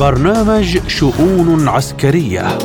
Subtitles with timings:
[0.00, 2.58] برنامج شؤون عسكرية.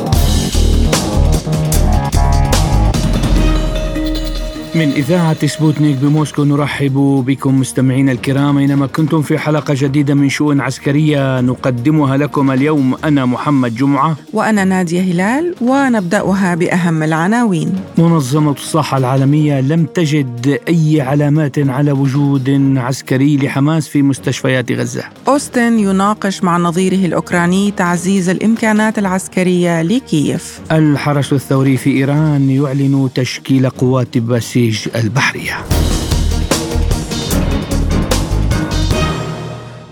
[4.76, 10.60] من إذاعة سبوتنيك بموسكو نرحب بكم مستمعينا الكرام أينما كنتم في حلقة جديدة من شؤون
[10.60, 12.94] عسكرية نقدمها لكم اليوم.
[13.04, 14.16] أنا محمد جمعة.
[14.32, 17.74] وأنا نادية هلال ونبدأها بأهم العناوين.
[17.98, 25.04] منظمة الصحة العالمية لم تجد أي علامات على وجود عسكري لحماس في مستشفيات غزة.
[25.28, 30.60] أوستن يناقش مع نظيره الأوكراني تعزيز الإمكانات العسكرية لكييف.
[30.72, 35.64] الحرس الثوري في إيران يعلن تشكيل قوات باسيل الخليج البحرية.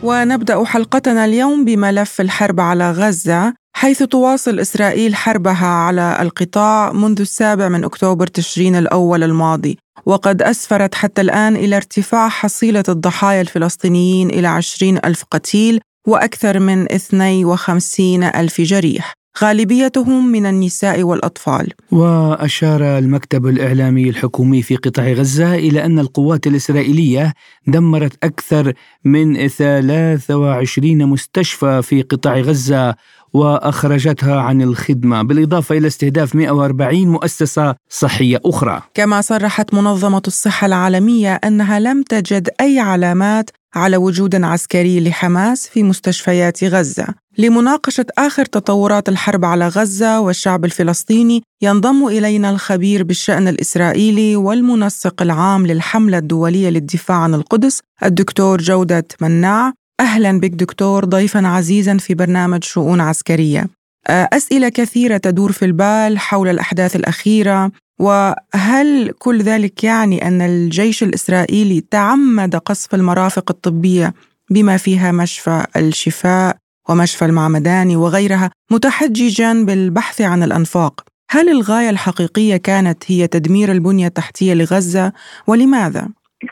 [0.02, 7.68] ونبدأ حلقتنا اليوم بملف الحرب على غزة حيث تواصل إسرائيل حربها على القطاع منذ السابع
[7.68, 9.78] من أكتوبر تشرين الأول الماضي.
[10.06, 16.92] وقد أسفرت حتى الآن إلى ارتفاع حصيلة الضحايا الفلسطينيين إلى عشرين ألف قتيل وأكثر من
[16.92, 19.14] 52 ألف جريح.
[19.42, 21.72] غالبيتهم من النساء والأطفال.
[21.90, 27.34] وأشار المكتب الإعلامي الحكومي في قطاع غزة إلى أن القوات الإسرائيلية
[27.66, 28.72] دمرت أكثر
[29.04, 32.94] من 23 مستشفى في قطاع غزة
[33.34, 38.82] وأخرجتها عن الخدمة بالإضافة إلى استهداف 140 مؤسسة صحية أخرى.
[38.94, 45.82] كما صرحت منظمة الصحة العالمية أنها لم تجد أي علامات على وجود عسكري لحماس في
[45.82, 47.06] مستشفيات غزة.
[47.38, 55.66] لمناقشة آخر تطورات الحرب على غزة والشعب الفلسطيني ينضم إلينا الخبير بالشأن الإسرائيلي والمنسق العام
[55.66, 62.64] للحملة الدولية للدفاع عن القدس الدكتور جودة مناع أهلا بك دكتور ضيفا عزيزا في برنامج
[62.64, 63.64] شؤون عسكرية
[64.08, 67.70] أسئلة كثيرة تدور في البال حول الأحداث الأخيرة
[68.00, 74.14] وهل كل ذلك يعني أن الجيش الإسرائيلي تعمد قصف المرافق الطبية
[74.50, 76.56] بما فيها مشفى الشفاء
[76.88, 84.54] ومشفى المعمداني وغيرها متحججا بالبحث عن الأنفاق هل الغاية الحقيقية كانت هي تدمير البنية التحتية
[84.54, 85.12] لغزة
[85.46, 86.08] ولماذا؟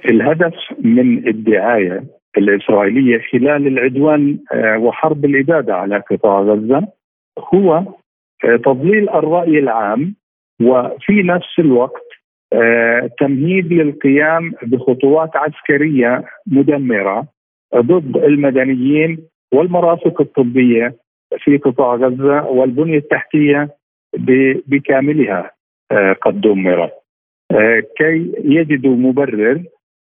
[0.09, 6.89] الهدف من الدعاية الإسرائيلية خلال العدوان آه، وحرب الإبادة على قطاع غزة
[7.55, 7.75] هو
[8.45, 10.15] آه، تضليل الرأي العام
[10.63, 12.09] وفي نفس الوقت
[12.53, 17.27] آه، تمهيد للقيام بخطوات عسكرية مدمرة
[17.77, 19.19] ضد المدنيين
[19.55, 20.97] والمرافق الطبية
[21.39, 23.69] في قطاع غزة والبنية التحتية
[24.67, 25.51] بكاملها
[26.23, 26.93] قد دمرت.
[27.99, 29.63] كي يجدوا مبرر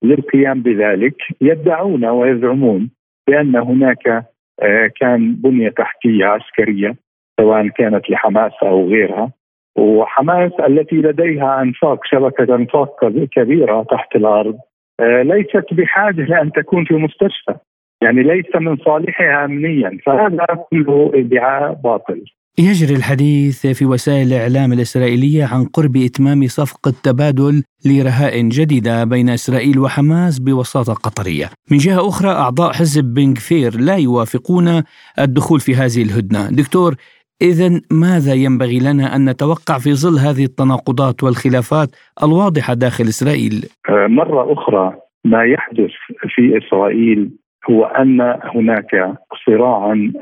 [0.02, 2.90] للقيام بذلك يدعون ويزعمون
[3.28, 4.26] بأن هناك
[4.62, 6.96] آه، كان بنية تحتية عسكرية
[7.40, 9.32] سواء كانت لحماس أو غيرها.
[9.78, 14.58] وحماس التي لديها أنفاق شبكة أنفاق كبيرة تحت الأرض
[15.00, 17.54] آه، ليست بحاجة لأن تكون في مستشفى.
[18.02, 22.24] يعني ليس من صالحها امنيا فهذا كله ادعاء باطل.
[22.58, 29.78] يجري الحديث في وسائل الإعلام الإسرائيلية عن قرب إتمام صفقة تبادل لرهائن جديدة بين إسرائيل
[29.78, 34.82] وحماس بوساطة قطرية من جهة أخرى أعضاء حزب بنغفير لا يوافقون
[35.18, 36.94] الدخول في هذه الهدنة دكتور
[37.42, 41.88] إذا ماذا ينبغي لنا أن نتوقع في ظل هذه التناقضات والخلافات
[42.22, 44.94] الواضحة داخل إسرائيل؟ آه، مرة أخرى
[45.24, 45.90] ما يحدث
[46.34, 47.30] في إسرائيل
[47.70, 48.20] هو أن
[48.54, 49.14] هناك
[49.46, 50.12] صراعا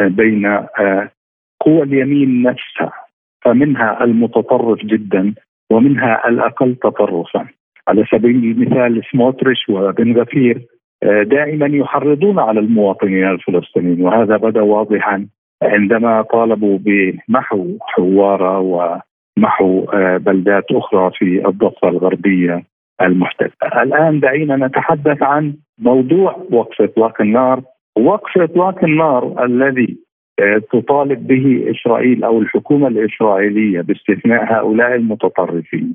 [0.00, 1.10] بين آه،
[1.62, 2.92] قوى اليمين نفسها
[3.44, 5.34] فمنها المتطرف جدا
[5.70, 7.46] ومنها الأقل تطرفا
[7.88, 10.60] على سبيل المثال سموتريش وبن غفير
[11.02, 15.26] آه، دائما يحرضون على المواطنين الفلسطينيين وهذا بدأ واضحا
[15.62, 22.62] عندما طالبوا بمحو حوارة ومحو آه، بلدات أخرى في الضفة الغربية
[23.02, 23.50] المحتلة.
[23.82, 27.62] الآن دعينا نتحدث عن موضوع وقف إطلاق النار،
[27.98, 29.98] وقف إطلاق النار الذي
[30.72, 35.94] تطالب به إسرائيل أو الحكومة الإسرائيلية باستثناء هؤلاء المتطرفين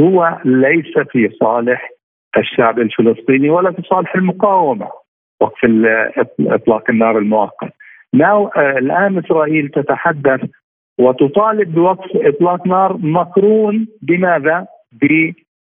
[0.00, 1.90] هو ليس في صالح
[2.36, 4.88] الشعب الفلسطيني ولا في صالح المقاومة
[5.40, 5.60] وقف
[6.40, 7.72] إطلاق النار المؤقت.
[8.14, 10.40] ناو الآن إسرائيل تتحدث
[10.98, 14.66] وتطالب بوقف إطلاق نار مقرون بماذا؟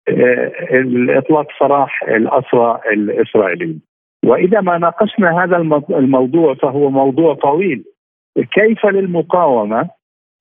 [0.07, 3.81] باطلاق سراح الأسرى الإسرائيليين.
[4.25, 5.57] وإذا ما ناقشنا هذا
[5.89, 7.83] الموضوع فهو موضوع طويل
[8.39, 9.89] كيف للمقاومة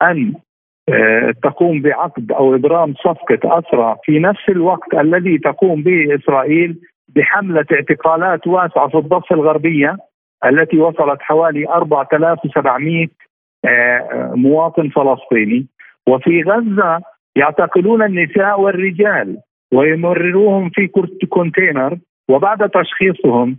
[0.02, 0.34] أن
[0.88, 7.66] آه، تقوم بعقد أو ابرام صفقة اسرى في نفس الوقت الذي تقوم به إسرائيل بحملة
[7.72, 9.96] اعتقالات واسعة في الضفة الغربية
[10.44, 13.08] التي وصلت حوالي 4700
[13.64, 15.66] آه، مواطن فلسطيني.
[16.08, 17.00] وفي غزة
[17.36, 19.38] يعتقلون النساء والرجال
[19.72, 20.90] ويمرروهم في
[21.30, 23.58] container وبعد تشخيصهم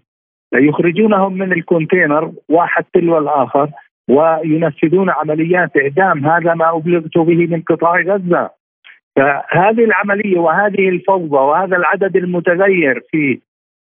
[0.53, 3.69] يخرجونهم من ال container واحد تلو الآخر.
[4.09, 8.49] وينفذون عمليات إعدام هذا ما أبلغت به من قطاع غزة
[9.15, 13.39] فهذه العملية وهذه الفوضى وهذا العدد المتغير في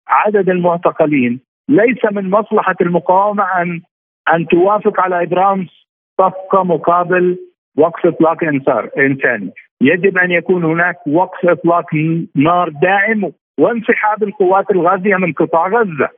[0.07, 1.39] عدد المعتقلين
[1.69, 3.81] ليس من مصلحة المقاومة أن
[4.33, 5.67] أن توافق على إبرام
[6.17, 7.37] صفقة مقابل
[7.77, 8.43] وقف إطلاق
[8.97, 9.51] إنساني،
[9.81, 11.85] يجب أن يكون هناك وقف إطلاق
[12.35, 16.09] نار دائم وانسحاب القوات الغازية من قطاع غزة.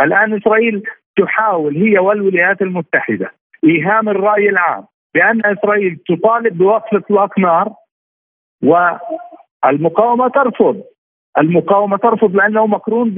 [0.00, 0.82] الآن إسرائيل
[1.16, 3.30] تحاول هي والولايات المتحدة
[3.64, 4.84] إيهام الرأي العام
[5.14, 7.72] بأن إسرائيل تطالب بوقف إطلاق نار
[8.62, 10.82] والمقاومة ترفض.
[11.38, 13.10] المقاومة ترفض لأنه مقرون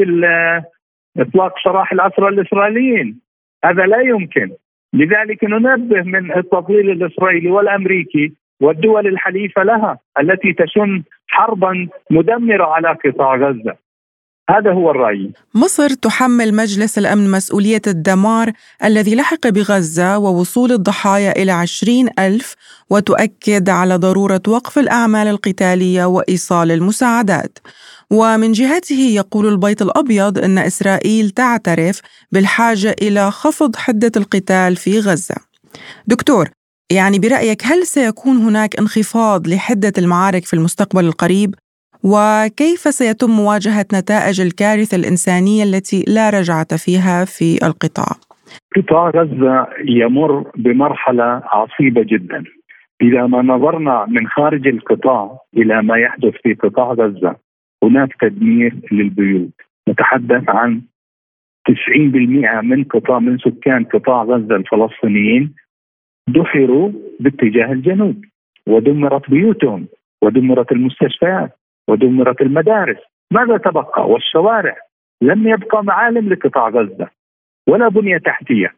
[1.16, 3.20] باطلاق سراح الأسرى الإسرائيليين.
[3.64, 4.50] هذا لا يمكن.
[4.92, 13.36] لذلك ننبه من التطويل الإسرائيلي والأمريكي والدول الحليفة لها التي تشن حربا مدمرة على قطاع
[13.36, 13.76] غزة.
[14.50, 15.32] هذا هو الرأي.
[15.54, 18.52] مصر تحمل مجلس الأمن مسؤولية الدمار
[18.84, 22.54] الذي لحق بغزة ووصول الضحايا إلى عشرين ألف
[22.90, 27.58] وتؤكد على ضرورة وقف الأعمال القتالية وإيصال المساعدات.
[28.10, 32.00] ومن جهته يقول البيت الأبيض أن إسرائيل تعترف
[32.32, 35.36] بالحاجة إلى خفض حدة القتال في غزة.
[36.06, 36.48] دكتور
[36.90, 41.54] يعني برأيك هل سيكون هناك انخفاض لحدة المعارك في المستقبل القريب؟
[42.12, 48.12] وكيف سيتم مواجهة نتائج الكارثة الإنسانية التي لا رجعة فيها في القطاع؟
[48.76, 52.44] قطاع غزة يمر بمرحلة عصيبة جدا.
[53.02, 57.36] إذا ما نظرنا من خارج القطاع إلى ما يحدث في قطاع غزة
[57.82, 59.52] هناك تدمير للبيوت.
[59.88, 60.82] نتحدث عن
[61.68, 65.54] 90% من قطاع من سكان قطاع غزة الفلسطينيين
[66.28, 68.24] دحروا باتجاه الجنوب
[68.68, 69.86] ودمرت بيوتهم
[70.22, 71.55] ودمرت المستشفيات.
[71.88, 72.98] ودمرت المدارس.
[73.30, 74.76] ماذا تبقى؟ والشوارع.
[75.22, 77.08] لم يبقى معالم لقطاع غزة
[77.68, 78.74] ولا بنية تحتية.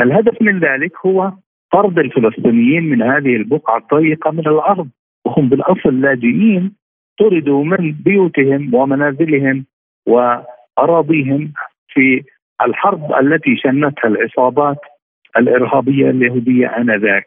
[0.00, 1.32] الهدف من ذلك هو
[1.72, 4.88] طرد الفلسطينيين من هذه البقعة الضيقة من الأرض
[5.24, 6.72] وهم بالأصل لاجئين
[7.18, 9.64] طردوا من بيوتهم ومنازلهم
[10.06, 11.52] وأراضيهم
[11.88, 12.22] في
[12.62, 14.78] الحرب التي شنتها العصابات
[15.36, 17.26] الإرهابية اليهودية آنذاك.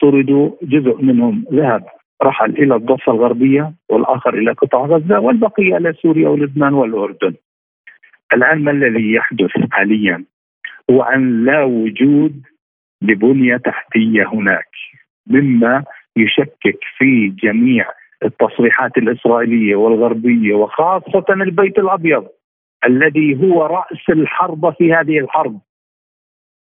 [0.00, 1.84] طردوا جزء منهم ذهب.
[2.22, 7.34] رحل إلى الضفة الغربية والآخر إلى قطاع غزة والبقية إلى سوريا ولبنان والأردن.
[8.32, 10.24] الآن ما الذي يحدث حاليا؟
[10.90, 12.42] هو أن لا وجود
[13.02, 14.68] لبنية تحتية هناك
[15.26, 15.84] مما
[16.16, 17.86] يشكك في جميع
[18.24, 22.28] التصريحات الإسرائيلية والغربية وخاصة البيت الأبيض
[22.86, 25.60] الذي هو رأس الحرب في هذه الحرب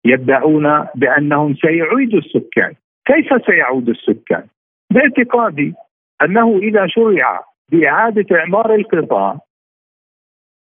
[0.04, 2.74] يدعون بأنهم سيعيدوا السكان
[3.04, 4.46] كيف سيعود السكان
[4.94, 5.74] باعتقادي
[6.22, 9.38] أنه إذا شرع بإعادة إعمار القطاع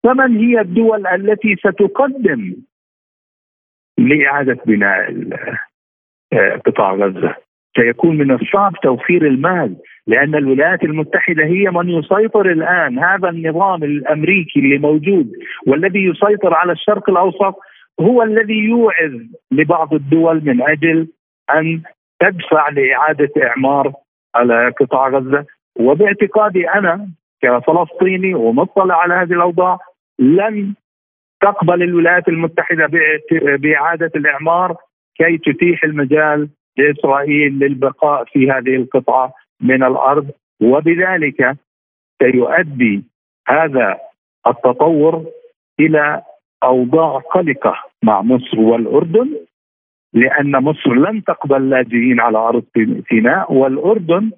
[0.04, 2.56] فمن هي الدول التي ستقدم
[3.98, 5.14] لإعادة بناء
[6.66, 7.34] قطاع غزة؟
[7.76, 9.76] سيكون من الصعب توفير المال
[10.06, 12.98] لأن الولايات المتحدة هي من يسيطر الآن.
[12.98, 15.32] هذا النظام الأمريكي اللي موجود
[15.66, 17.54] والذي يسيطر على الشرق الأوسط
[18.00, 19.12] هو الذي يوعظ
[19.50, 21.08] لبعض الدول من أجل
[21.54, 21.82] أن
[22.20, 23.92] تدفع لإعادة إعمار
[24.34, 25.46] على قطاع غزة.
[25.78, 27.08] وباعتقادي أنا
[27.42, 29.78] كفلسطيني ومطلع على هذه الأوضاع
[30.18, 30.74] لن
[31.40, 32.90] تقبل الولايات المتحدة
[33.32, 34.76] بإعادة الإعمار
[35.16, 40.30] كي تتيح المجال لإسرائيل للبقاء في هذه القطعه من الأرض.
[40.62, 41.56] وبذلك
[42.22, 43.02] سيؤدي
[43.48, 43.98] هذا
[44.46, 45.24] التطور
[45.80, 46.22] إلى
[46.62, 49.36] أوضاع قلقة مع مصر والأردن.
[50.14, 52.64] لأن مصر لن تقبل لاجئين على أرض
[53.08, 54.30] سيناء والأردن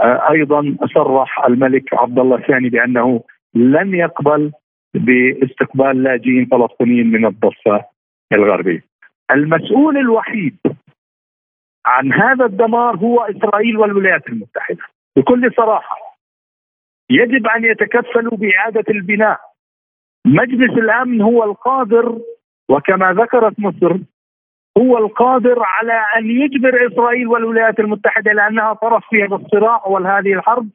[0.00, 3.24] آه، أيضا صرح الملك عبد الله الثاني بأنه
[3.54, 4.52] لن يقبل
[4.94, 7.84] باستقبال لاجئين فلسطينيين من الضفة
[8.32, 8.84] الغربية.
[9.30, 10.56] المسؤول الوحيد
[11.86, 14.82] عن هذا الدمار هو إسرائيل والولايات المتحدة
[15.16, 15.96] بكل صراحة.
[17.10, 19.40] يجب أن يتكفلوا بإعادة البناء.
[20.26, 22.18] مجلس الأمن هو القادر
[22.68, 23.98] وكما ذكرت مصر
[24.78, 30.68] هو القادر على أن يجبر إسرائيل والولايات المتحدة لأنها طرف في هذا الصراع وهذه الحرب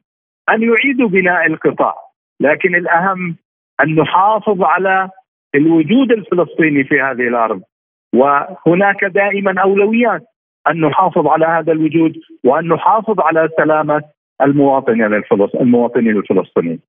[0.48, 1.94] أن يعيدوا بناء القطاع،
[2.40, 3.36] لكن الأهم
[3.80, 5.10] أن نحافظ على
[5.54, 7.62] الوجود الفلسطيني في هذه الأرض
[8.14, 10.22] وهناك دائما أولويات
[10.68, 14.02] أن نحافظ على هذا الوجود وأن نحافظ على سلامة
[14.42, 15.22] المواطنين
[15.60, 16.80] المواطنين الفلسطينيين.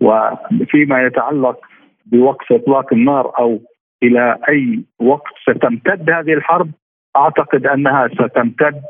[0.00, 1.60] وفيما يتعلق
[2.06, 3.60] بوقف إطلاق النار أو
[4.02, 6.70] إلى أي وقت ستمتد هذه الحرب؟
[7.16, 8.82] أعتقد أنها ستمتد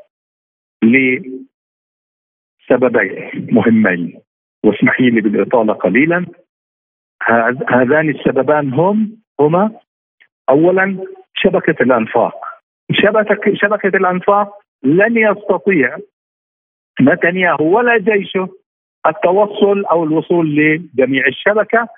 [0.83, 1.47] لسببين
[3.53, 4.21] مهمين.
[4.65, 6.27] واسمحي لي بالإطالة قليلا.
[7.69, 9.71] هذان السببان هم هما
[10.49, 12.35] اولا شبكة الأنفاق.
[12.93, 15.99] شبكه شبكة الأنفاق لن يستطيع
[17.01, 18.49] نتنياهو ولا جيشه
[19.07, 21.89] التوصل أو الوصول لجميع الشبكة.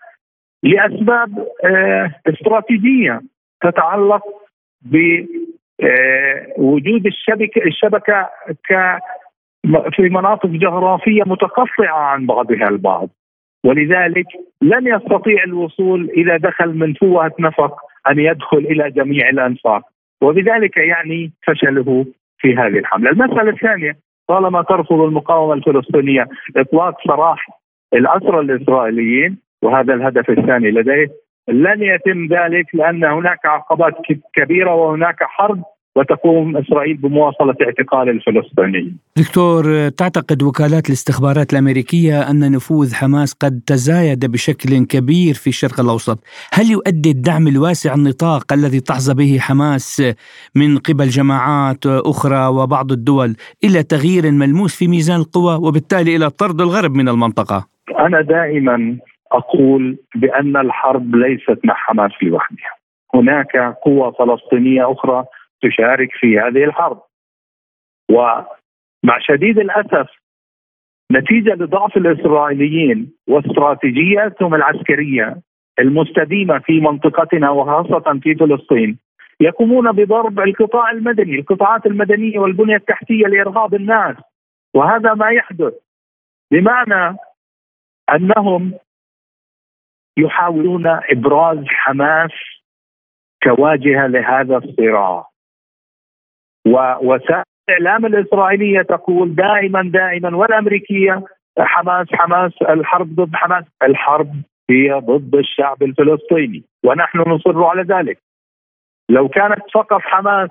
[0.63, 3.21] لأسباب آه، استراتيجية
[3.63, 4.23] تتعلق
[4.83, 5.07] بوجود
[7.07, 8.29] آه، الشبكه الشبكة
[8.69, 8.99] ك
[9.93, 13.09] في مناطق جغرافية متقطعة عن بعضها البعض
[13.65, 14.27] ولذلك
[14.63, 17.77] لن يستطيع الوصول اذا دخل من فوهه نفق
[18.11, 19.83] أن يدخل إلى جميع الأنفاق
[20.23, 22.07] وبذلك يعني فشله
[22.39, 23.11] في هذه الحملة.
[23.11, 23.97] المسألة الثانية
[24.29, 27.47] طالما ترفض المقاومة الفلسطينية إطلاق سراح
[27.95, 31.09] الاسرى الإسرائيليين وهذا الهدف الثاني لديه
[31.49, 33.95] لن يتم ذلك لأن هناك عقبات
[34.35, 35.63] كبيرة وهناك حرب
[35.97, 38.99] وتقوم إسرائيل بمواصلة اعتقال الفلسطينيين.
[39.17, 46.19] دكتور تعتقد وكالات الاستخبارات الأمريكية أن نفوذ حماس قد تزايد بشكل كبير في الشرق الأوسط،
[46.53, 50.03] هل يؤدي الدعم الواسع النطاق الذي تحظى به حماس
[50.55, 56.61] من قبل جماعات أخرى وبعض الدول إلى تغيير ملموس في ميزان القوى وبالتالي إلى طرد
[56.61, 57.67] الغرب من المنطقة؟
[57.99, 58.97] أنا دائما
[59.33, 62.75] أقول بأن الحرب ليست مع حماس لوحدها.
[63.15, 65.25] هناك قوى فلسطينية أخرى
[65.63, 67.03] تشارك في هذه الحرب.
[68.11, 70.09] ومع شديد الأسف
[71.13, 75.37] نتيجة لضعف الإسرائيليين واستراتيجياتهم العسكرية
[75.79, 78.99] المستديمة في منطقتنا وخاصة في فلسطين
[79.41, 84.17] يقومون بضرب القطاع المدني، القطاعات المدنية والبنية التحتية لارغاب الناس.
[84.75, 85.75] وهذا ما يحدث.
[86.53, 87.17] بمعنى
[88.15, 88.73] أنهم
[90.19, 92.31] يحاولون إبراز حماس
[93.43, 95.27] كواجهة لهذا الصراع
[96.67, 101.25] ووسائل الإعلام الإسرائيلية تقول دائما دائما والأمريكية
[101.59, 104.33] حماس حماس الحرب ضد حماس الحرب
[104.71, 108.19] هي ضد الشعب الفلسطيني ونحن نصر على ذلك
[109.11, 110.51] لو كانت فقط حماس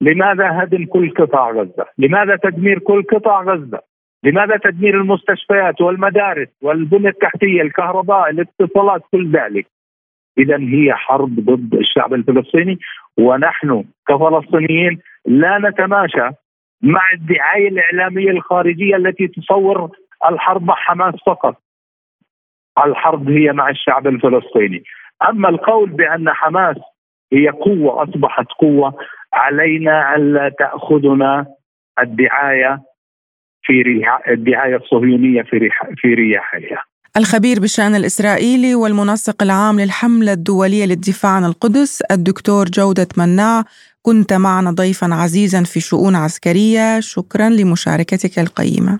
[0.00, 3.80] لماذا هدم كل قطاع غزة؟ لماذا تدمير كل قطاع غزة؟
[4.24, 9.66] لماذا تدمير المستشفيات والمدارس والبنى التحتية، الكهرباء، الاتصالات، كل ذلك؟
[10.38, 12.78] إذا هي حرب ضد الشعب الفلسطيني
[13.18, 16.30] ونحن كفلسطينيين لا نتماشى
[16.82, 19.90] مع الدعاية الإعلامية الخارجية التي تصور
[20.30, 21.56] الحرب مع حماس فقط.
[22.84, 24.82] الحرب هي مع الشعب الفلسطيني.
[25.28, 26.76] أما القول بأن حماس
[27.32, 28.94] هي قوة أصبحت قوة
[29.32, 31.46] علينا الا تأخذنا
[32.00, 32.82] الدعاية
[33.62, 33.72] في
[34.32, 36.84] الدعاية الصهيونية في في رياحها.
[37.16, 43.64] الخبير بالشأن الإسرائيلي والمنسق العام للحملة الدولية للدفاع عن القدس الدكتور جودة مناع
[44.02, 48.98] كنت معنا ضيفا عزيزا في شؤون عسكرية شكرا لمشاركتك القيمة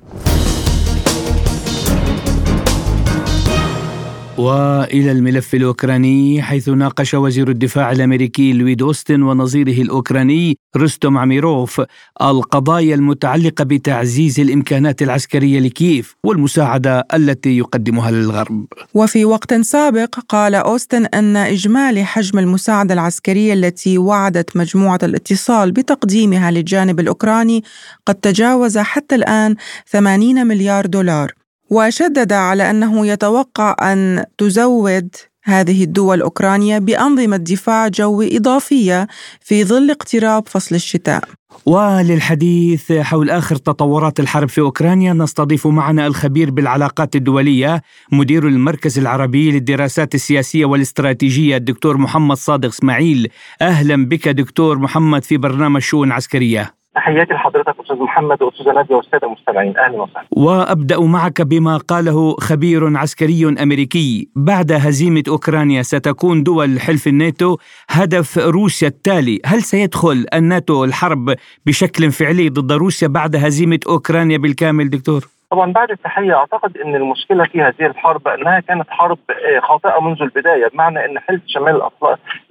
[4.39, 11.83] وإلى الملف الأوكراني حيث ناقش وزير الدفاع الأمريكي لويد أوستن ونظيره الأوكراني رستم عميروف
[12.23, 18.67] القضايا المتعلقة بتعزيز الإمكانات العسكرية لكييف والمساعدة التي يقدمها للغرب.
[18.95, 26.51] وفي وقت سابق قال أوستن أن إجمالي حجم المساعدة العسكرية التي وعدت مجموعة الاتصال بتقديمها
[26.51, 27.65] للجانب الأوكراني
[28.07, 31.33] قد تجاوز حتى الآن 80 مليار دولار
[31.71, 35.09] وشدد على أنه يتوقع أن تزود
[35.45, 39.07] هذه الدول أوكرانيا بأنظمة دفاع جوي إضافية
[39.41, 41.25] في ظل اقتراب فصل الشتاء.
[41.67, 47.83] وللحديث حول آخر تطورات الحرب في أوكرانيا نستضيف معنا الخبير بالعلاقات الدولية
[48.13, 53.29] مدير المركز العربي للدراسات السياسية والاستراتيجية الدكتور محمد صادق إسماعيل
[53.63, 56.78] أهلا بك دكتور محمد في برنامج شؤون عسكرية.
[56.99, 60.27] تحياتي لحضرتك أستاذ محمد واستاذه نادية والسادة المستمعين أهلا وسهلا.
[60.31, 67.57] وأبدأ معك بما قاله خبير عسكري أمريكي بعد هزيمة أوكرانيا ستكون دول حلف الناتو
[67.91, 71.35] هدف روسيا التالي، هل سيدخل الناتو الحرب
[71.67, 77.45] بشكل فعلي ضد روسيا بعد هزيمة أوكرانيا بالكامل دكتور؟ طبعا بعد التحية أعتقد إن المشكلة
[77.45, 81.83] في هذه الحرب أنها كانت حرب آه، خاطئة منذ البداية بمعنى إن حلف شمال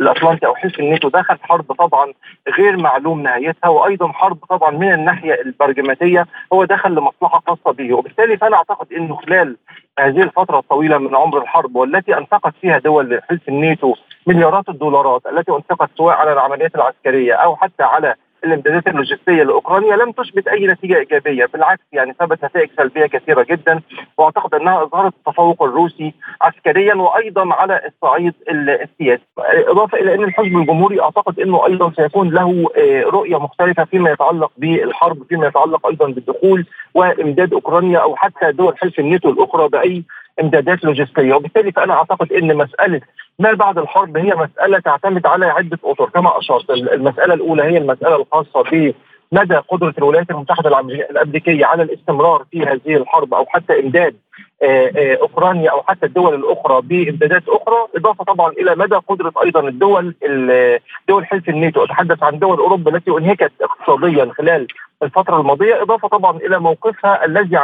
[0.01, 2.13] الأطلنطي أو حلف الناتو دخل حرب طبعا
[2.57, 7.93] غير معلوم نهايتها وأيضا حرب طبعا من الناحية البرجماتية هو دخل لمصلحة خاصة به.
[7.93, 9.57] وبالتالي فأنا أعتقد إنه خلال
[9.99, 13.95] هذه الفترة الطويلة من عمر الحرب والتي أنفقت فيها دول حلف الناتو
[14.27, 20.11] مليارات الدولارات التي أنفقت سواء على العمليات العسكرية أو حتى على الامدادات اللوجستية لأوكرانيا لم
[20.11, 23.81] تثبت أي نتيجة إيجابية بالعكس يعني ثبت نتائج سلبية كثيرة جدا
[24.17, 29.23] وأعتقد أنها أظهرت التفوق الروسي عسكريا وأيضا على الصعيد السياسي.
[29.39, 34.51] إضافة إلى أن الحزب الجمهوري أعتقد إنه أيضا سيكون له آه، رؤية مختلفة فيما يتعلق
[34.57, 40.03] بالحرب فيما يتعلق أيضا بالدخول وإمداد أوكرانيا أو حتى دول حلف الناتو الأخرى بأي
[40.41, 41.33] امدادات لوجستية.
[41.33, 43.01] وبالتالي فأنا أعتقد إن مسألة
[43.39, 46.09] ما بعد الحرب هي مسألة تعتمد على عدة أطر.
[46.09, 48.93] كما أشرت المسألة الأولى هي المسألة الخاصة ب
[49.31, 50.79] مدى قدرة الولايات المتحدة
[51.09, 54.15] الأمريكية على الاستمرار في هذه الحرب أو حتى إمداد
[54.63, 59.67] آه، آه، أوكرانيا أو حتى الدول الأخرى بامدادات أخرى إضافة طبعا إلى مدى قدرة أيضا
[59.67, 60.15] الدول
[61.07, 61.83] دول حلف الناتو.
[61.83, 64.67] أتحدث عن دول أوروبا التي أنهكت اقتصاديا خلال
[65.03, 67.57] الفترة الماضية إضافة طبعا إلى موقفها الذي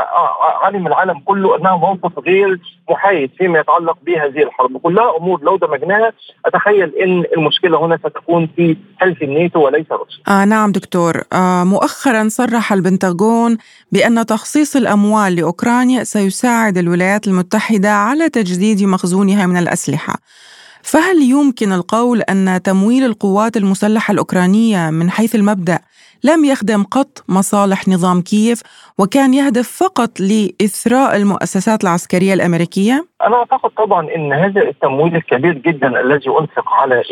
[0.63, 2.59] علم العالم كله أنه موقف غير
[2.89, 4.77] محايد فيما يتعلق بهذه الحرب.
[4.77, 6.13] كلها أمور لو دمجناها
[6.45, 10.23] أتخيل أن المشكلة هنا ستكون في حلف الناتو وليس روسيا.
[10.27, 11.21] آه نعم دكتور.
[11.33, 13.57] آه مؤخرا صرح البنتاغون
[13.91, 20.15] بأن تخصيص الأموال لأوكرانيا سيساعد الولايات المتحدة على تجديد مخزونها من الأسلحة.
[20.83, 25.79] فهل يمكن القول أن تمويل القوات المسلحة الأوكرانية من حيث المبدأ
[26.23, 28.61] لم يخدم قط مصالح نظام كييف
[28.97, 36.01] وكان يهدف فقط لإثراء المؤسسات العسكرية الأمريكية؟ أنا أعتقد طبعا أن هذا التمويل الكبير جدا
[36.01, 37.03] الذي أنفق على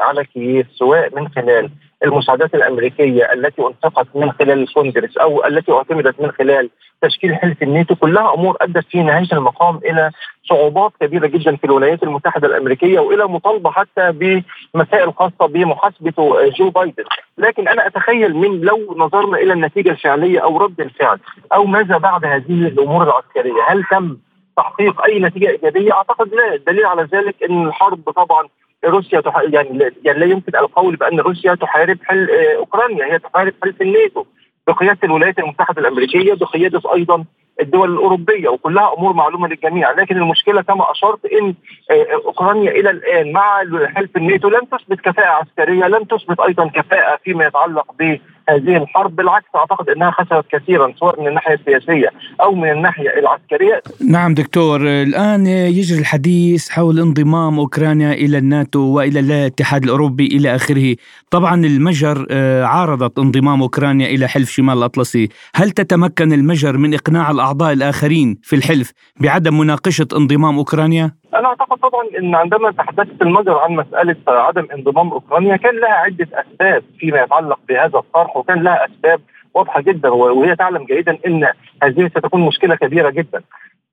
[0.00, 1.70] على كييف سواء من خلال
[2.04, 6.70] المساعدات الأمريكية التي انفقت من خلال الكونجرس أو التي اعتمدت من خلال
[7.02, 10.10] تشكيل حلف الناتو كلها أمور أدت في نهاية المقام إلى
[10.44, 16.12] صعوبات كبيرة جدا في الولايات المتحدة الأمريكية وإلى مطالبة حتى بمسائل خاصة بمحاسبة
[16.58, 17.04] جو بايدن،
[17.38, 21.18] لكن أنا أتخيل من لو نظرنا إلى النتيجة الفعلية أو رد الفعل
[21.52, 24.16] أو ماذا بعد هذه الأمور العسكرية، هل تم
[24.56, 28.48] تحقيق أي نتيجة إيجابية؟ أعتقد لا، الدليل على ذلك إن الحرب طبعا
[28.84, 29.42] روسيا تح...
[29.48, 34.24] يعني يعني لا يمكن القول بأن روسيا تحارب حل آه، أوكرانيا هي تحارب حلف الناتو
[34.66, 37.24] بقيادة الولايات المتحدة الأمريكية بقيادة أيضا
[37.60, 39.90] الدول الأوروبية وكلها أمور معلومة للجميع.
[39.90, 41.54] لكن المشكلة كما أشرت إن
[41.90, 43.62] آه، أوكرانيا إلى الآن مع
[43.96, 49.16] حلف الناتو لم تثبت كفاءة عسكرية لم تثبت أيضا كفاءة فيما يتعلق ب هذه الحرب
[49.16, 52.08] بالعكس أعتقد إنها خسرت كثيرا سواء من الناحية السياسية
[52.40, 53.82] أو من الناحية العسكرية.
[54.08, 60.96] نعم دكتور الآن يجري الحديث حول انضمام أوكرانيا إلى الناتو وإلى الاتحاد الأوروبي إلى آخره.
[61.30, 65.28] طبعا المجر آه، عارضت انضمام أوكرانيا إلى حلف شمال الأطلسي.
[65.54, 71.78] هل تتمكن المجر من إقناع الأعضاء الآخرين في الحلف بعدم مناقشة انضمام أوكرانيا؟ أنا أعتقد
[71.78, 77.20] طبعا إن عندما تحدثت المجر عن مسألة عدم انضمام أوكرانيا كان لها عدة أسباب فيما
[77.22, 79.20] يتعلق بهذا الطرح وكان لها أسباب
[79.54, 81.48] واضحة جدا وهي تعلم جيدا إن
[81.82, 83.42] هذه ستكون مشكلة كبيرة جدا.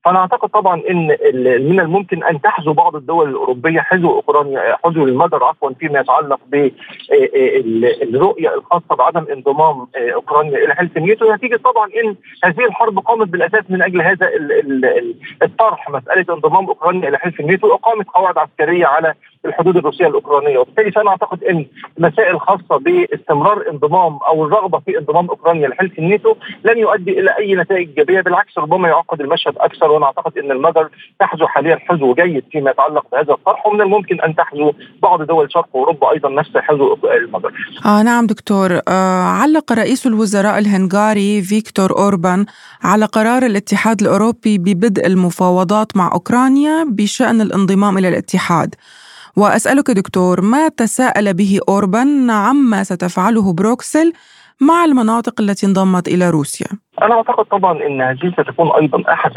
[0.04, 1.06] فأنا أعتقد طبعا إن
[1.68, 8.48] من الممكن أن تحذو بعض الدول الأوروبية حذو أوكرانيا حذو المجر عفوا فيما يتعلق بالرؤيه
[8.48, 12.98] آه، آه، الخاصة بعدم انضمام آه، أوكرانيا إلى حلف الناتو نتيجة طبعا إن هذه الحرب
[12.98, 14.30] قامت بالأساس من أجل هذا
[15.42, 20.92] الطرح مسألة انضمام أوكرانيا إلى حلف الناتو اقامت قواعد عسكرية على الحدود الروسية الأوكرانية وبالتالي
[20.92, 21.66] فانا أعتقد إن
[21.98, 27.54] مسائل خاصة باستمرار انضمام أو الرغبة في انضمام أوكرانيا لحلف الناتو لن يؤدي إلى أي
[27.54, 30.88] نتائج إيجابية بالعكس ربما يعقد المشهد أكثر وأنا أعتقد إن المجر
[31.20, 34.72] تحذو حاليا حذو جيد فيما يتعلق بهذا الطرح ومن الممكن أن تحذو
[35.02, 37.52] بعض دول شرق أوروبا أيضا نفس حذو المجر.
[37.86, 42.46] آه نعم دكتور آه علق رئيس الوزراء الهنغاري فيكتور أوربان
[42.82, 48.74] على قرار الاتحاد الأوروبي ببدء المفاوضات مع أوكرانيا بشأن الانضمام إلى الاتحاد.
[49.36, 54.12] وأسألك دكتور ما تساءل به أوربان عما ستفعله بروكسل
[54.60, 56.66] مع المناطق التي انضمت إلى روسيا؟
[57.02, 59.36] أنا أعتقد طبعا أن هذه ستكون أيضا أحد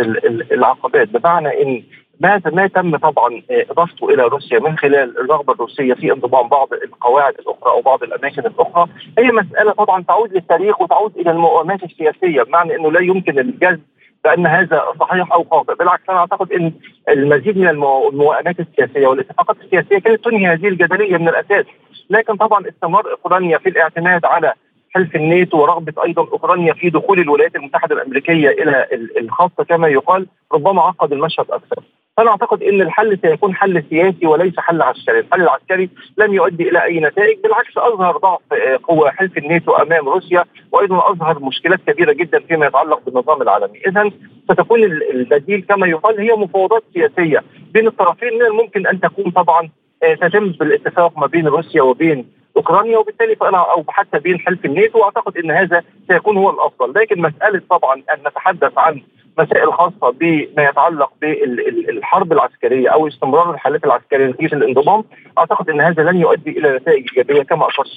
[0.51, 1.83] العقبات بمعنى أن
[2.19, 7.33] ما ما تم طبعا إضافته إلى روسيا من خلال الرغبة الروسية في انضمام بعض القواعد
[7.39, 8.87] الأخرى أو بعض الأماكن الأخرى.
[9.19, 13.81] هي مسألة طبعا تعود للتاريخ وتعود إلى المؤامات السياسية بمعنى إنه لا يمكن الجذب
[14.23, 16.71] بأن هذا صحيح أو خاطئ، بالعكس أنا أعتقد إن
[17.09, 21.65] المزيد من الموائمات السياسية والاتفاقات السياسية كانت تنهي هذه الجدلية من الأساس،
[22.09, 24.53] لكن طبعا استمر أوكرانيا في الاعتماد على
[24.91, 30.81] حلف الناتو ورغبة أيضا أوكرانيا في دخول الولايات المتحدة الأمريكية إلى الخاصه كما يقال ربما
[30.81, 31.83] عقد المشهد أكثر.
[32.17, 36.83] فأنا أعتقد إن الحل سيكون حل سياسي وليس حل عسكري، الحل العسكري لن يؤدي إلى
[36.83, 42.13] أي نتائج، بالعكس أظهر ضعف آه، قوى حلف الناتو أمام روسيا وأيضا أظهر مشكلات كبيرة
[42.13, 44.11] جدا فيما يتعلق بالنظام العالمي، اذا
[44.51, 48.33] ستكون البديل كما يقال هي مفاوضات سياسية بين الطرفين.
[48.33, 49.69] من الممكن أن تكون طبعا
[50.03, 52.25] آه، تتم بالاتفاق ما بين روسيا وبين
[52.57, 57.01] أوكرانيا وبالتالي فأنا أو حتى بين حلف الناتو وأعتقد إن هذا سيكون هو الأفضل.
[57.01, 59.01] لكن مسألة طبعا أن نتحدث عن
[59.37, 65.03] مسائل خاصه بما يتعلق بالحرب العسكرية أو استمرار الحالات العسكرية نتيجه الانضمام
[65.37, 67.87] أعتقد إن هذا لن يؤدي إلى نتائج إيجابية كما أشرت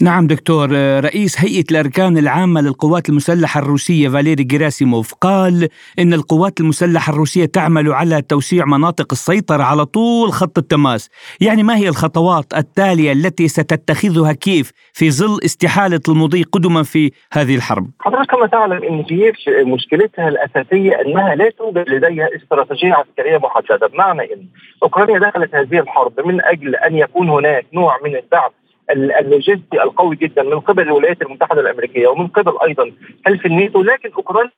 [0.00, 0.70] نعم دكتور
[1.04, 7.92] رئيس هيئة الأركان العامة للقوات المسلحة الروسية فاليري جيراسيموف قال إن القوات المسلحة الروسية تعمل
[7.92, 11.10] على توسيع مناطق السيطرة على طول خط التماس.
[11.40, 17.56] يعني ما هي الخطوات التالية التي ستتخذها كيف في ظل استحالة المضي قدما في هذه
[17.56, 23.38] الحرب؟ حضرتك كما تعلم إن كييف مشكلتها الأساسية وهي أنها لا توجد لديها استراتيجية عسكرية
[23.38, 23.86] محددة.
[23.86, 24.46] بمعنى إن
[24.82, 28.50] أوكرانيا دخلت هذه الحرب من أجل أن يكون هناك نوع من الدعم
[28.90, 32.92] اللوجستي القوي جدا من قبل الولايات المتحدة الأمريكية ومن قبل أيضا
[33.26, 33.82] حلف الناتو.
[33.82, 34.50] لكن أوكرانيا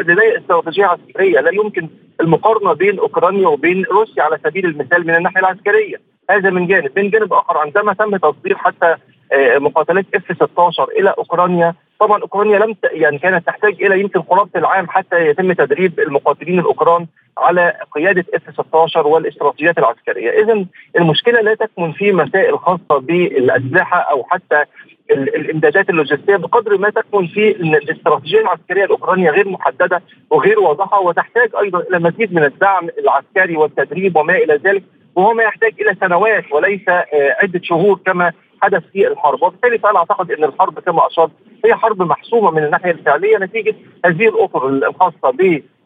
[0.00, 1.88] لديها استراتيجية عسكرية لا يمكن
[2.20, 5.96] المقارنة بين أوكرانيا وبين روسيا على سبيل المثال من الناحية العسكرية.
[6.30, 6.98] هذا من جانب.
[6.98, 8.96] من جانب آخر عندما تم تصدير حتى
[9.32, 14.50] آه، مقاتلات اف 16 إلى أوكرانيا طبعا أوكرانيا لم يعني كانت تحتاج إلى يمكن قرابه
[14.56, 17.06] العام حتى يتم تدريب المقاتلين الأوكران
[17.38, 20.64] على قيادة اف 16 والاستراتيجيات العسكرية، اذا
[20.98, 24.64] المشكلة لا تكمن في مسائل خاصة بالاسلحه أو حتى
[25.10, 31.80] الامدادات اللوجستية بقدر ما تكمن في الاستراتيجية العسكرية الأوكرانية غير محددة وغير واضحة وتحتاج أيضا
[31.80, 34.82] إلى مزيد من الدعم العسكري والتدريب وما إلى ذلك
[35.14, 37.06] وهو ما يحتاج إلى سنوات وليس آه،
[37.42, 39.42] عدة شهور كما حدث في الحرب.
[39.42, 41.30] وبالتالي فانا أعتقد إن الحرب كما أشرت
[41.64, 45.30] هي حرب محسومة من الناحية الفعلية نتيجة هذه الأطر الخاصة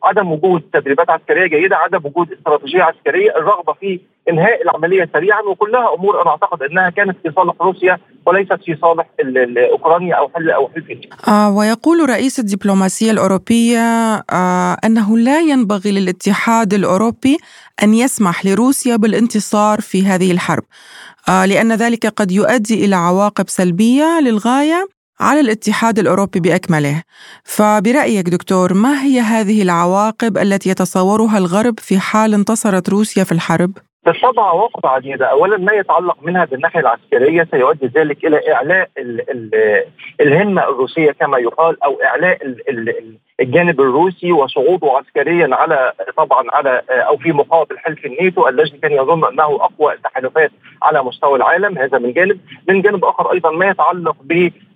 [0.02, 5.94] بعدم وجود تدريبات عسكرية جيدة، عدم وجود استراتيجية عسكرية، الرغبة في إنهاء العملية سريعا وكلها
[5.94, 9.06] أمور أنا أعتقد إنها كانت في صالح روسيا وليست في صالح
[9.72, 10.84] أوكرانيا أو حل أو حلف
[11.28, 13.80] آه ويقول رئيس الدبلوماسية الأوروبية
[14.30, 17.38] آه أنه لا ينبغي للاتحاد الأوروبي
[17.82, 20.62] أن يسمح لروسيا بالانتصار في هذه الحرب.
[21.28, 24.88] آه لأن ذلك قد يؤدي إلى عواقب سلبية للغاية
[25.22, 27.02] على الاتحاد الأوروبي بأكمله.
[27.44, 33.70] فبرأيك دكتور ما هي هذه العواقب التي يتصورها الغرب في حال انتصرت روسيا في الحرب؟
[34.06, 39.50] بالطبع عواقب عديده، اولا ما يتعلق منها بالناحية العسكرية سيؤدي ذلك إلى إعلاء ال ال
[40.20, 46.82] الهمة الروسية كما يقال أو إعلاء ال ال الجانب الروسي وصعوده عسكريا على طبعا على
[46.90, 50.50] أو في مقابل حلف الناتو الذي كان يظن أنه أقوى التحالفات
[50.82, 54.16] على مستوى العالم هذا من جانب، من جانب آخر أيضا ما يتعلق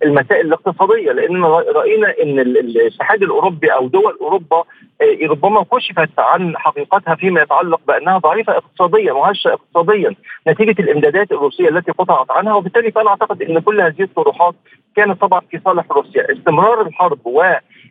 [0.01, 1.43] بالمسائل الاقتصادية لأن
[1.75, 4.63] رأينا إن الاتحاد الأوروبي أو دول أوروبا
[5.01, 10.15] آه، ربما كشفت عن حقيقتها فيما يتعلق بأنها ضعيفة اقتصاديا وهشة اقتصاديا
[10.47, 14.55] نتيجة الإمدادات الروسية التي قطعت عنها وبالتالي فأنا أعتقد إن كل هذه الطروحات
[14.95, 17.19] كانت طبعا في صالح روسيا، استمرار الحرب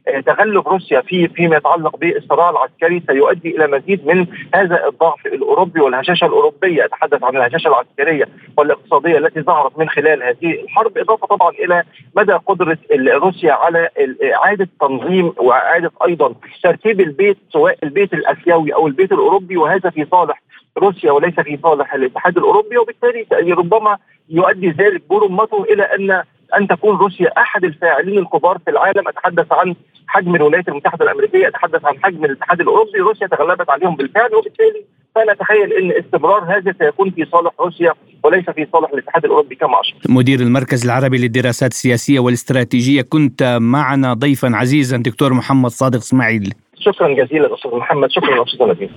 [0.09, 6.27] وتغلب روسيا في فيما يتعلق بالصراع العسكري سيؤدي إلى مزيد من هذا الضعف الأوروبي والهشاشة
[6.27, 11.83] الأوروبية، أتحدث عن الهشاشة العسكرية والإقتصادية التي ظهرت من خلال هذه الحرب، إضافة طبعا إلى
[12.17, 13.89] مدى قدرة روسيا على
[14.35, 19.57] إعادة تنظيم وإعادة أيضا ترتيب البيت سواء البيت الأسيوي أو البيت الأوروبي.
[19.57, 20.43] وهذا في صالح
[20.79, 22.79] روسيا وليس في صالح الاتحاد الأوروبي.
[22.79, 26.23] وبالتالي ربما يؤدي ذلك برمته إلى أن
[26.59, 29.75] أن تكون روسيا أحد الفاعلين الكبار في العالم أتحدث عن
[30.07, 35.33] حجم الولايات المتحدة الأمريكية أتحدث عن حجم الاتحاد الأوروبي روسيا تغلبت عليهم بالفعل وبالتالي فانا
[35.33, 37.93] اتخيل إن استمرار هذا سيكون في صالح روسيا
[38.25, 40.11] وليس في صالح الاتحاد الأوروبي كما أشرت.
[40.11, 46.55] مدير المركز العربي للدراسات السياسية والاستراتيجية كنت معنا ضيفا عزيزا دكتور محمد صادق إسماعيل.
[46.79, 48.91] شكرا جزيلا أستاذ محمد شكرا أستاذ نبيل.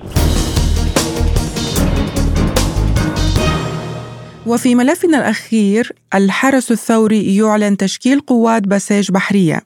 [4.49, 9.61] وفي ملفنا الأخير الحرس الثوري يعلن تشكيل قوات بساج بحرية.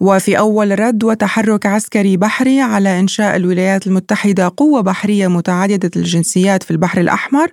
[0.00, 6.70] وفي أول رد وتحرك عسكري بحري على إنشاء الولايات المتحدة قوة بحرية متعددة الجنسيات في
[6.70, 7.48] البحر الأحمر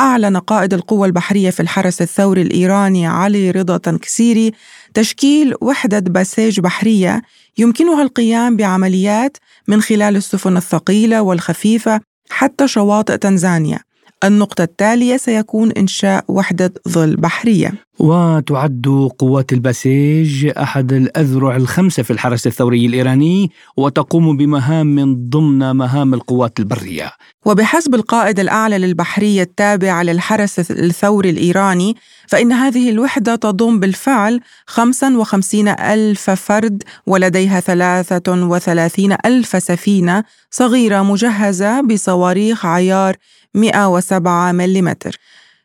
[0.00, 4.52] أعلن قائد القوة البحرية في الحرس الثوري الإيراني علي رضا تنكسيري
[4.94, 7.22] تشكيل وحدة بساج بحرية
[7.58, 9.36] يمكنها القيام بعمليات
[9.68, 13.87] من خلال السفن الثقيلة والخفيفة حتى شواطئ تنزانيا.
[14.24, 17.72] النقطة التالية سيكون إنشاء وحدة ظل بحرية.
[17.98, 26.14] وتعد قوات الباسيج أحد الأذرع الخمسة في الحرس الثوري الإيراني وتقوم بمهام من ضمن مهام
[26.14, 27.12] القوات البرية.
[27.44, 31.96] وبحسب القائد الأعلى للبحرية التابع للحرس الثوري الإيراني
[32.28, 42.66] فإن هذه الوحدة تضم بالفعل 55 ألف فرد ولديها 33 ألف سفينة صغيرة مجهزة بصواريخ
[42.66, 43.16] عيار
[43.54, 44.88] 107 ملم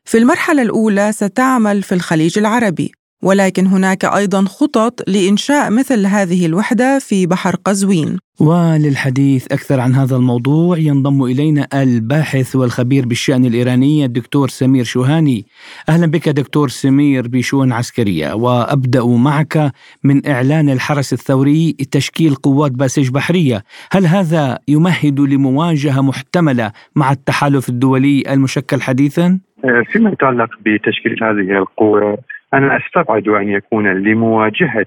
[0.06, 2.92] في المرحلة الأولى ستعمل في الخليج العربي
[3.24, 8.18] ولكن هناك أيضا خطط لإنشاء مثل هذه الوحدة في بحر قزوين.
[8.40, 15.46] وللحديث أكثر عن هذا الموضوع ينضم إلينا الباحث والخبير بالشأن الإيراني الدكتور سمير شوهاني.
[15.90, 23.10] أهلا بك دكتور سمير بشؤون عسكرية وأبدأ معك من إعلان الحرس الثوري تشكيل قوات باسج
[23.10, 23.64] بحرية.
[23.92, 29.40] هل هذا يمهد لمواجهة محتملة مع التحالف الدولي المشكل حديثا؟
[29.86, 32.18] فيما يتعلق بتشكيل هذه القوة
[32.54, 34.86] أنا أستبعد أن يكون لمواجهة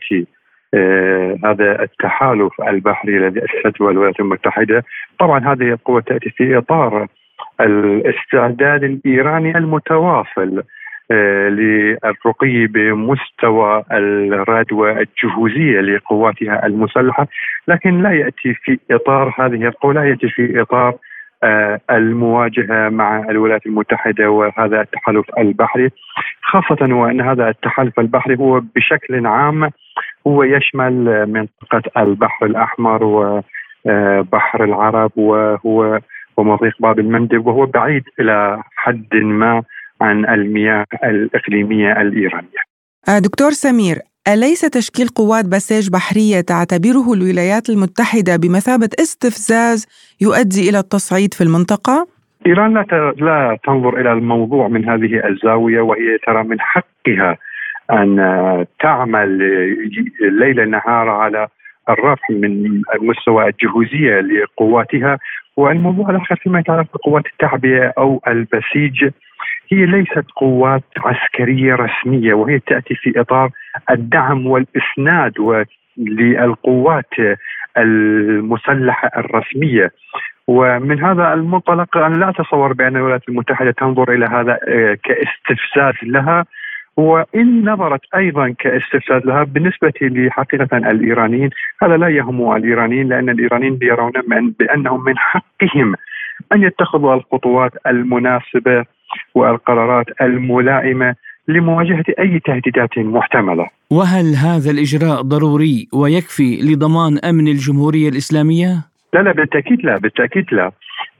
[0.75, 4.85] آه هذا التحالف البحري الذي أسسته الولايات المتحدة.
[5.19, 7.07] طبعا هذه القوة تأتي في إطار
[7.61, 10.63] الاستعداد الإيراني المتواصل
[11.11, 17.27] آه، للرقي بمستوى الردوة الجهوزية لقواتها المسلحة
[17.69, 20.95] لكن لا يأتي في إطار هذه القوة لا يأتي في إطار
[21.47, 25.91] آه، المواجهة مع الولايات المتحدة وهذا التحالف البحري.
[26.43, 29.71] خاصة وأن هذا التحالف البحري هو بشكل عام
[30.27, 36.01] هو يشمل منطقة البحر الأحمر وبحر العرب وهو
[36.37, 39.63] ومضيق باب المندب وهو بعيد إلى حد ما
[40.01, 42.63] عن المياه الإقليمية الإيرانية.
[43.09, 49.87] آه، دكتور سمير أليس تشكيل قوات بساج بحرية تعتبره الولايات المتحدة بمثابة استفزاز
[50.21, 52.07] يؤدي إلى التصعيد في المنطقة؟
[52.47, 57.37] إيران لا لا تنظر إلى الموضوع من هذه الزاوية وهي ترى من حقها
[57.93, 58.17] أن
[58.81, 59.39] تعمل
[60.21, 61.49] ليل نهار على
[61.89, 65.19] الرفع من المستوى الجهوزية لقواتها
[65.57, 69.11] والموضوع الآخر فيما يتعلق بقوات التعبئة أو البسيج
[69.73, 73.51] هي ليست قوات عسكرية رسمية وهي تأتي في إطار
[73.91, 75.33] الدعم والإسناد
[75.99, 77.15] للقوات
[77.79, 79.91] المسلحة الرسمية.
[80.49, 86.45] ومن هذا المنطلق أنا لا أتصور بأن الولايات المتحدة تنظر إلى هذا آه، كاستفزاز لها.
[86.97, 91.51] وإن نظرت أيضا كاستفزاز لها بالنسبة لحقيقه الإيرانيين
[91.83, 94.13] هذا لا يهم الإيرانيين لأن الإيرانيين يرون
[94.59, 95.95] بأنهم من حقهم
[96.53, 98.85] أن يتخذوا الخطوات المناسبة
[99.35, 101.15] والقرارات الملائمة.
[101.49, 103.67] لمواجهة أي تهديدات محتملة.
[103.91, 108.69] وهل هذا الإجراء ضروري ويكفي لضمان أمن الجمهورية الإسلامية؟
[109.15, 110.71] لا لا بالتأكيد لا بالتأكيد لا.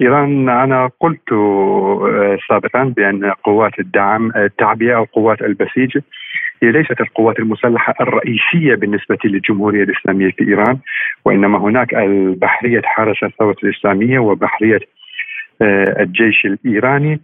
[0.01, 5.99] إيران أنا قلت آه، سابقا بأن قوات الدعم التعبئة أو قوات البسيج
[6.63, 10.79] هي ليست القوات المسلحة الرئيسية بالنسبة للجمهورية الإسلامية في إيران
[11.25, 14.81] وإنما هناك البحرية حرس الثورة الإسلامية وبحرية
[15.63, 17.21] آه، الجيش الإيراني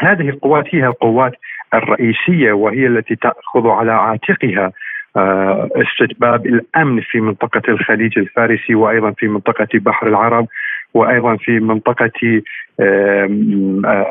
[0.00, 1.32] هذه القوات هي القوات
[1.74, 4.72] الرئيسية وهي التي تأخذ على عاتقها
[5.16, 10.46] آه، استتباب الأمن في منطقة الخليج الفارسي وأيضا في منطقة بحر العرب
[10.94, 12.42] وأيضا في منطقة
[12.80, 13.26] آه،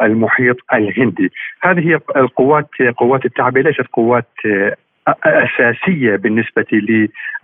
[0.01, 1.31] المحيط الهندي.
[1.61, 4.27] هذه القوات قوات التعبئه ليست قوات
[5.25, 6.65] اساسيه بالنسبة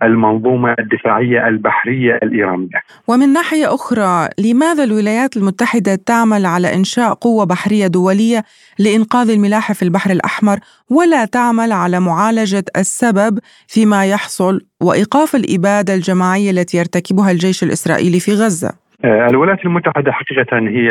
[0.02, 2.82] للمنظومة الدفاعية البحرية الإيرانية.
[3.08, 8.44] ومن ناحية أخرى، لماذا الولايات المتحدة تعمل على إنشاء قوة بحرية دولية
[8.78, 10.58] لإنقاذ الملاحه في البحر الأحمر
[10.90, 18.32] ولا تعمل على معالجة السبب فيما يحصل وإيقاف الإبادة الجماعية التي يرتكبها الجيش الإسرائيلي في
[18.32, 18.72] غزة؟
[19.04, 20.86] آه، الولايات المتحدة حقيقة هي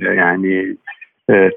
[0.00, 0.76] يعني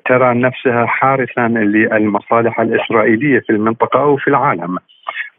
[0.06, 4.78] ترى نفسها حارسا للمصالح الإسرائيلية في المنطقة أو في العالم.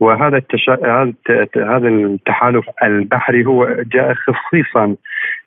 [0.00, 0.78] وهذا التشا...
[1.56, 4.96] هذا التحالف البحري هو جاء خصيصا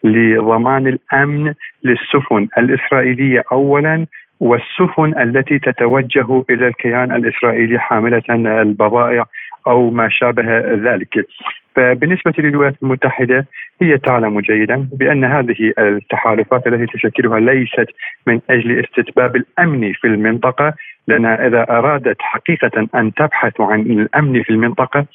[0.03, 4.05] لضمان الأمن للسفن الإسرائيلية اولا
[4.39, 9.25] والسفن التي تتوجه إلى الكيان الإسرائيلي حاملة البضائع
[9.69, 11.27] أو ما شابه ذلك.
[11.75, 13.45] فبالنسبة للولايات المتحدة
[13.81, 17.87] هي تعلم جيدا بأن هذه التحالفات التي تشكلها ليست
[18.27, 20.73] من أجل استتباب الأمن في المنطقة
[21.07, 25.05] لانها إذا أرادت حقيقة أن تبحث عن الأمن في المنطقة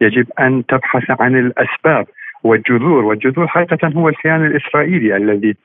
[0.00, 2.06] يجب أن تبحث عن الأسباب
[2.44, 5.56] والجذور والجذور حقيقة هو الكيان الاسرائيلي الذي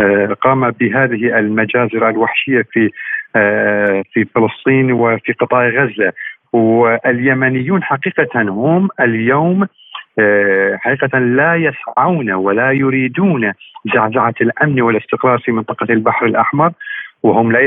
[0.00, 2.90] آه، قام بهذه المجازر الوحشية في
[3.36, 6.12] آه، في فلسطين وفي قطاع غزة
[6.52, 9.66] واليمنيون حقيقة هم اليوم
[10.18, 13.52] آه، حقيقة لا يسعون ولا يريدون
[13.94, 16.72] زعزعة الأمن والاستقرار في منطقة البحر الأحمر
[17.22, 17.58] وهم لا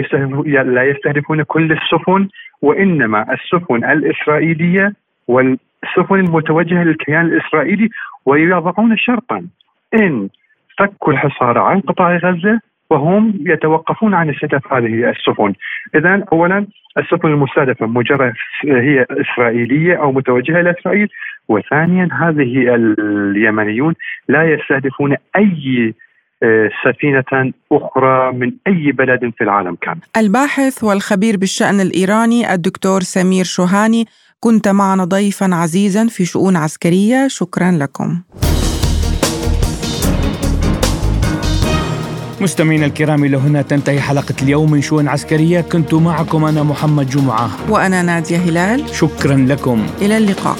[0.63, 2.27] لا يستهدفون كل السفن
[2.61, 4.93] وإنما السفن الإسرائيلية
[5.27, 7.89] والسفن المتوجهة للكيان الإسرائيلي
[8.25, 9.47] ويضعون شرطا.
[9.93, 10.29] إن
[10.77, 15.53] فكوا الحصار عن قطاع غزة وهم يتوقفون عن استهداف هذه السفن.
[15.95, 16.67] إذا أولا
[16.97, 21.07] السفن المستهدفة مجرد هي إسرائيلية أو متوجهة إلى إسرائيل
[21.49, 23.93] وثانيا هذه اليمنيون
[24.29, 25.93] لا يستهدفون أي
[26.43, 33.43] آه، سفينة أخرى من أي بلد في العالم كان الباحث والخبير بالشأن الإيراني الدكتور سمير
[33.43, 34.05] شوهاني
[34.39, 37.27] كنت معنا ضيفا عزيزا في شؤون عسكرية.
[37.27, 38.21] شكرا لكم.
[42.45, 45.61] مستمعينا الكرام إلى هنا تنتهي حلقة اليوم من شؤون عسكرية.
[45.61, 47.49] كنت معكم أنا محمد جمعة.
[47.69, 48.95] وأنا نادية هلال.
[48.95, 49.87] شكرا لكم.
[50.01, 50.57] إلى اللقاء.